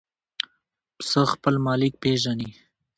پسه 0.97 1.21
خپل 1.33 1.55
مالک 1.65 1.93
پېژني. 2.01 2.49